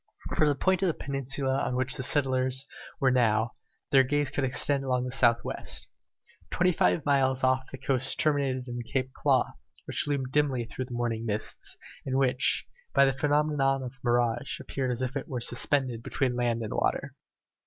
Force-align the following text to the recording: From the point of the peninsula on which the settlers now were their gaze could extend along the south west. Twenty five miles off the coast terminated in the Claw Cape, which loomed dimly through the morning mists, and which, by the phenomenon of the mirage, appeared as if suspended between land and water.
From 0.35 0.47
the 0.47 0.55
point 0.55 0.81
of 0.81 0.87
the 0.87 0.95
peninsula 0.95 1.59
on 1.59 1.75
which 1.75 1.95
the 1.95 2.01
settlers 2.01 2.65
now 2.99 3.43
were 3.43 3.51
their 3.91 4.03
gaze 4.03 4.31
could 4.31 4.43
extend 4.43 4.83
along 4.83 5.05
the 5.05 5.11
south 5.11 5.43
west. 5.43 5.87
Twenty 6.49 6.71
five 6.71 7.05
miles 7.05 7.43
off 7.43 7.69
the 7.71 7.77
coast 7.77 8.19
terminated 8.19 8.67
in 8.67 8.77
the 8.77 9.07
Claw 9.13 9.45
Cape, 9.45 9.53
which 9.85 10.07
loomed 10.07 10.31
dimly 10.31 10.65
through 10.65 10.85
the 10.85 10.95
morning 10.95 11.23
mists, 11.27 11.77
and 12.03 12.17
which, 12.17 12.65
by 12.95 13.05
the 13.05 13.13
phenomenon 13.13 13.83
of 13.83 13.91
the 13.91 13.99
mirage, 14.03 14.59
appeared 14.59 14.89
as 14.89 15.03
if 15.03 15.15
suspended 15.43 16.01
between 16.01 16.35
land 16.35 16.63
and 16.63 16.73
water. 16.73 17.13